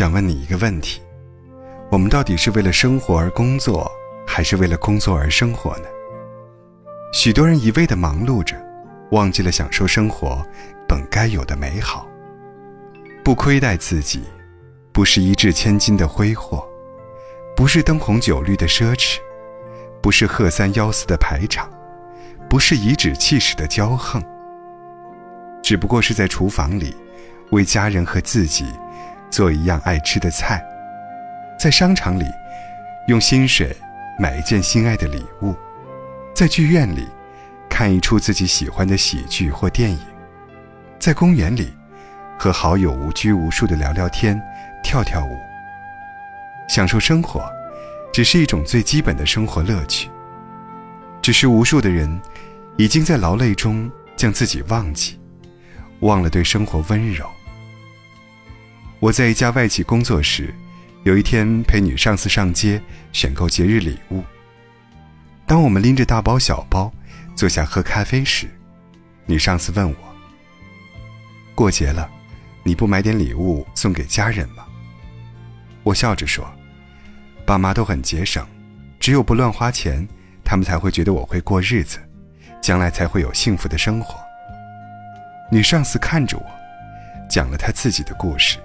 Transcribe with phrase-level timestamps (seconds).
[0.00, 0.98] 想问你一个问题：
[1.90, 3.86] 我们到底是为了生活而工作，
[4.26, 5.84] 还是为了工作而生活呢？
[7.12, 8.56] 许多人一味的忙碌着，
[9.10, 10.42] 忘记了享受生活
[10.88, 12.08] 本该有的美好。
[13.22, 14.22] 不亏待自己，
[14.90, 16.66] 不是一掷千金的挥霍，
[17.54, 19.18] 不是灯红酒绿的奢侈，
[20.00, 21.70] 不是鹤三幺四的排场，
[22.48, 24.22] 不是颐指气使的骄横。
[25.62, 26.96] 只不过是在厨房里，
[27.50, 28.64] 为家人和自己
[29.30, 30.62] 做一样爱吃的菜，
[31.58, 32.24] 在商场里，
[33.06, 33.74] 用薪水
[34.18, 35.54] 买一件心爱的礼物，
[36.34, 37.06] 在剧院里，
[37.68, 39.98] 看一出自己喜欢的喜剧或电影，
[40.98, 41.72] 在公园里，
[42.38, 44.40] 和好友无拘无束的聊聊天、
[44.82, 45.38] 跳跳舞，
[46.68, 47.48] 享受生活，
[48.12, 50.10] 只是一种最基本的生活乐趣。
[51.22, 52.20] 只是无数的人，
[52.76, 55.20] 已经在劳累中将自己忘记。
[56.00, 57.26] 忘了对生活温柔。
[59.00, 60.54] 我在一家外企工作时，
[61.04, 62.78] 有一天陪女上司上街
[63.14, 64.22] 选购节日礼物。
[65.46, 66.92] 当我们拎着大包小包
[67.34, 68.46] 坐下喝咖啡时，
[69.24, 69.96] 女上司问我
[71.56, 72.10] ：“过节了，
[72.62, 74.66] 你不买点礼物送给家人吗？”
[75.82, 76.46] 我笑着说
[77.46, 78.46] ：“爸妈都很节省，
[79.00, 80.06] 只有不乱花钱，
[80.44, 81.98] 他们才会觉得我会过日子，
[82.60, 84.20] 将来才会有幸福的生活。”
[85.50, 86.44] 女上司看着我，
[87.30, 88.58] 讲了她自己的故事。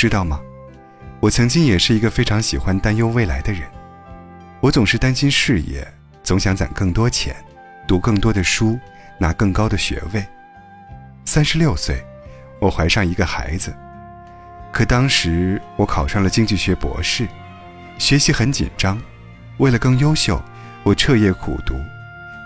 [0.00, 0.40] 知道吗？
[1.20, 3.68] 我曾经也是一个非常喜欢担忧未来的人。
[4.62, 5.86] 我总是担心事业，
[6.22, 7.36] 总想攒更多钱，
[7.86, 8.78] 读更多的书，
[9.18, 10.26] 拿更高的学位。
[11.26, 12.02] 三十六岁，
[12.62, 13.76] 我怀上一个孩子。
[14.72, 17.28] 可当时我考上了经济学博士，
[17.98, 18.98] 学习很紧张。
[19.58, 20.42] 为了更优秀，
[20.82, 21.74] 我彻夜苦读，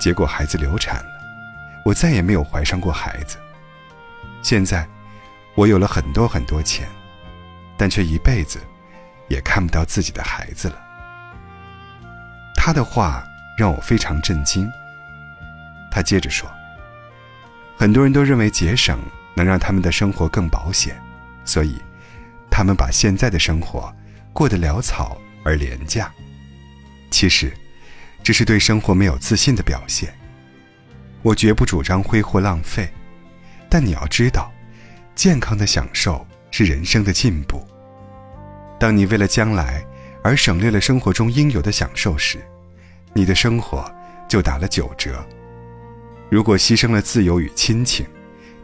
[0.00, 1.06] 结果孩子流产了。
[1.84, 3.36] 我再也没有怀上过孩子。
[4.42, 4.84] 现在，
[5.54, 6.88] 我有了很多很多钱，
[7.84, 8.58] 但却一辈子
[9.28, 10.82] 也看不到自己的孩子了。
[12.56, 13.22] 他的话
[13.58, 14.66] 让我非常震惊。
[15.90, 16.50] 他接着说
[17.76, 18.98] ：“很多人都认为节省
[19.34, 20.98] 能让他们的生活更保险，
[21.44, 21.76] 所以
[22.50, 23.94] 他们把现在的生活
[24.32, 26.10] 过得潦草而廉价。
[27.10, 27.52] 其实，
[28.22, 30.10] 这是对生活没有自信的表现。”
[31.20, 32.90] 我绝不主张挥霍浪费，
[33.68, 34.50] 但你要知道，
[35.14, 37.62] 健康的享受是人生的进步。
[38.84, 39.82] 当你为了将来
[40.22, 42.38] 而省略了生活中应有的享受时，
[43.14, 43.90] 你的生活
[44.28, 45.24] 就打了九折。
[46.28, 48.04] 如果牺牲了自由与亲情，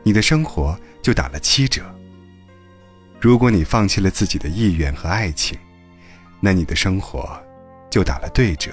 [0.03, 1.83] 你的生活就打了七折。
[3.19, 5.59] 如果你放弃了自己的意愿和爱情，
[6.39, 7.43] 那你的生活
[7.89, 8.71] 就打了对折。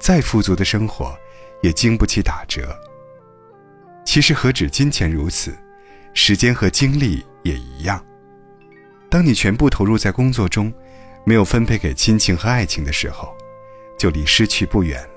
[0.00, 1.14] 再富足的生活。
[1.60, 2.74] 也经不起打折。
[4.06, 5.52] 其实何止金钱如此，
[6.14, 8.02] 时间和精力也一样。
[9.10, 10.72] 当你全部投入在工作中，
[11.24, 13.34] 没有分配给亲情和爱情的时候，
[13.98, 15.08] 就离失去不远了。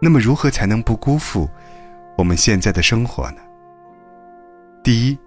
[0.00, 1.48] 那么，如何才能不辜负
[2.16, 3.38] 我们现在的生活呢？
[4.82, 5.18] 第一，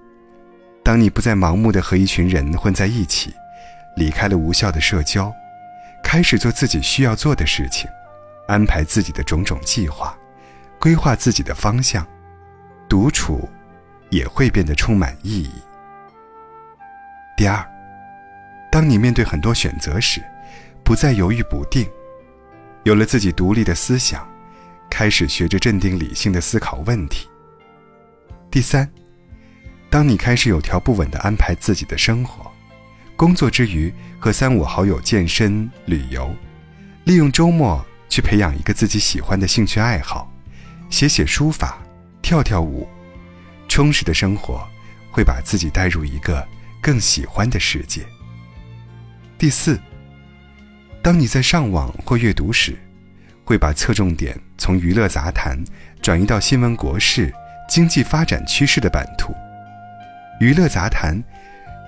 [0.83, 3.33] 当你不再盲目的和一群人混在一起，
[3.95, 5.33] 离开了无效的社交，
[6.03, 7.89] 开始做自己需要做的事情。
[8.47, 10.15] 安排自己的种种计划，
[10.79, 12.05] 规划自己的方向，
[12.87, 13.49] 独处
[14.09, 15.51] 也会变得充满意义。
[17.37, 17.65] 第二，
[18.71, 20.21] 当你面对很多选择时，
[20.83, 21.85] 不再犹豫不定，
[22.83, 24.27] 有了自己独立的思想，
[24.89, 27.27] 开始学着镇定理性的思考问题。
[28.49, 28.89] 第三，
[29.89, 32.51] 当你开始有条不紊地安排自己的生活，
[33.15, 36.33] 工作之余和三五好友健身、旅游，
[37.03, 37.85] 利用周末。
[38.07, 40.31] 去培养一个自己喜欢的兴趣爱好，
[40.89, 41.79] 写写书法，
[42.21, 42.87] 跳跳舞，
[43.67, 44.65] 充实的生活
[45.11, 46.47] 会把自己带入一个
[46.85, 48.05] 更喜欢的世界。
[49.39, 49.79] 第四，
[51.01, 52.77] 当你在上网或阅读时，
[53.43, 55.57] 会把侧重点从娱乐杂谈
[55.99, 57.33] 转移到新闻国事、
[57.67, 59.33] 经济发展趋势的版图。
[60.39, 61.19] 娱乐杂谈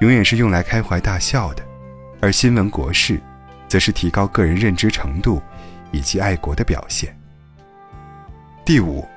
[0.01, 1.63] 永远是用来开怀大笑的，
[2.19, 3.21] 而新闻国事，
[3.67, 5.39] 则是提高个人认知程度。
[5.94, 7.17] 以及爱国的表现。
[8.65, 9.07] 第五，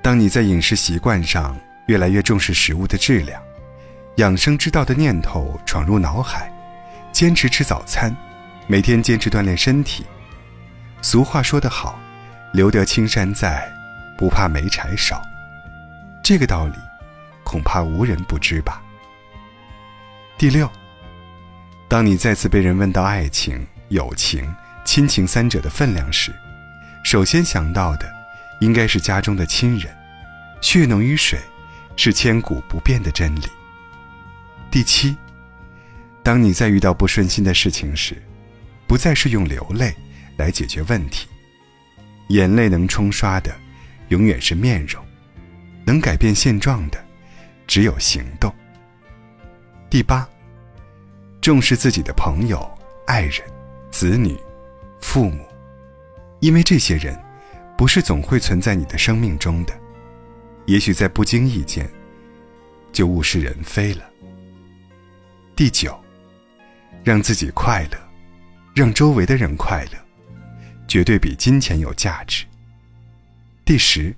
[0.00, 3.42] 当你在饮食习惯上越来越重视食物的质量，
[4.16, 6.52] 养生之道的念头闯入脑海，
[7.10, 8.14] 坚持吃早餐，
[8.68, 10.04] 每天坚持锻炼身体。
[11.02, 11.98] 俗话说得好
[12.54, 13.68] ，“留得青山在，
[14.16, 15.20] 不怕没柴烧。”
[16.22, 16.76] 这个道理，
[17.42, 18.80] 恐怕无人不知吧。
[20.38, 20.70] 第六，
[21.88, 24.48] 当你再次被人问到爱情、友情，
[24.84, 26.32] 亲情三者的分量时，
[27.02, 28.08] 首先想到的，
[28.60, 29.92] 应该是家中的亲人，
[30.60, 31.36] 血浓于水，
[31.96, 33.42] 是千古不变的真理。
[34.74, 35.16] 第七，
[36.24, 38.20] 当你在遇到不顺心的事情时，
[38.88, 39.94] 不再是用流泪
[40.36, 41.28] 来解决问题，
[42.30, 43.54] 眼泪能冲刷的，
[44.08, 45.00] 永远是面容；
[45.86, 46.98] 能改变现状的，
[47.68, 48.52] 只有行动。
[49.88, 50.28] 第八，
[51.40, 52.68] 重视自己的朋友、
[53.06, 53.42] 爱人、
[53.92, 54.36] 子女、
[55.00, 55.46] 父母，
[56.40, 57.16] 因为这些人，
[57.78, 59.72] 不是总会存在你的生命中的，
[60.66, 61.88] 也许在不经意间，
[62.92, 64.10] 就物是人非了。
[65.56, 65.96] 第九，
[67.04, 67.98] 让自己快乐，
[68.74, 69.98] 让周围的人快乐，
[70.88, 72.44] 绝对比金钱有价值。
[73.64, 74.12] 第十，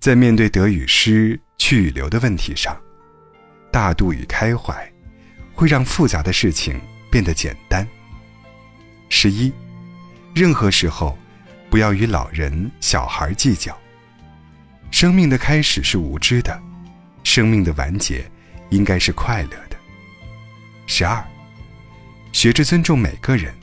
[0.00, 2.74] 在面对得与失、去与留的问题上。
[3.70, 4.90] 大度与开怀，
[5.52, 6.80] 会让复杂的事情
[7.10, 7.86] 变得简单。
[9.10, 9.52] 十一，
[10.34, 11.18] 任何时候，
[11.68, 13.76] 不要与老人、小孩计较。
[14.90, 16.58] 生命的开始是无知的，
[17.24, 18.24] 生命的完结
[18.70, 19.63] 应该是快乐。
[20.86, 21.24] 十二，
[22.32, 23.54] 学着尊重每个人，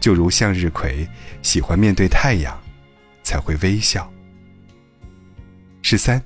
[0.00, 1.08] 就如向日葵
[1.42, 2.58] 喜欢面对太阳，
[3.22, 4.10] 才会微笑。
[5.82, 6.22] 十三，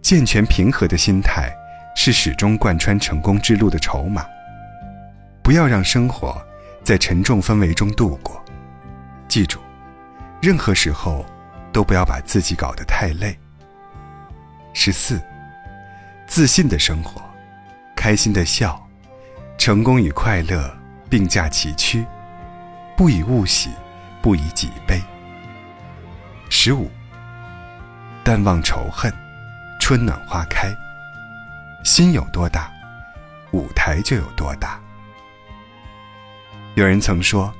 [0.00, 1.52] 健全平和的心态。
[1.96, 4.26] 是始终贯穿成功之路的筹码。
[5.44, 6.44] 不要让生活
[6.82, 8.44] 在沉重氛围中度过。
[9.28, 9.60] 记住，
[10.42, 11.24] 任何时候
[11.72, 13.38] 都不要把自己搞得太累。
[14.72, 15.22] 十四，
[16.26, 17.22] 自信的生活，
[17.94, 18.83] 开心的笑，
[19.64, 20.70] 成功与快乐
[21.08, 22.04] 并驾齐驱，
[22.98, 23.70] 不以物喜，
[24.20, 25.02] 不以己悲。
[26.50, 26.90] 十五，
[28.22, 29.10] 淡忘仇恨，
[29.80, 30.68] 春暖花开。
[31.82, 32.70] 心有多大，
[33.52, 34.78] 舞台就有多大。
[36.74, 37.50] 有人曾说，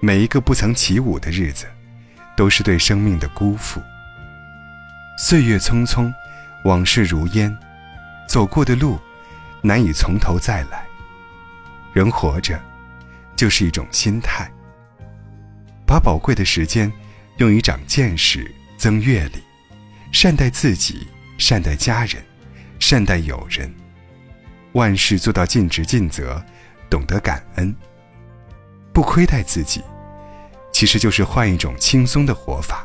[0.00, 1.68] 每一个不曾起舞的日子，
[2.34, 3.80] 都是对生命的辜负。
[5.16, 6.12] 岁月匆匆，
[6.64, 7.56] 往事如烟，
[8.26, 8.98] 走过的路，
[9.62, 10.84] 难以从头再来。
[11.92, 12.60] 人活着，
[13.36, 14.50] 就是一种心态。
[15.86, 16.92] 把宝贵的时间，
[17.36, 19.42] 用于长见识、增阅历，
[20.12, 21.06] 善待自己，
[21.38, 22.22] 善待家人。
[22.78, 23.72] 善待友人，
[24.72, 26.44] 万事做到尽职尽责，
[26.90, 27.72] 懂得感恩，
[28.92, 29.80] 不亏待自己，
[30.72, 32.82] 其实就是换一种轻松的活法。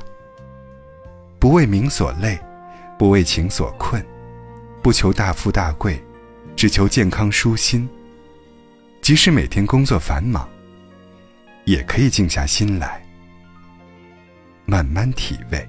[1.40, 2.40] 不为名所累，
[2.96, 4.06] 不为情所困，
[4.84, 6.00] 不求大富大贵，
[6.56, 7.90] 只求健康舒心。
[9.08, 10.46] 即使每天工作繁忙，
[11.64, 13.02] 也可以静下心来，
[14.66, 15.66] 慢慢体味。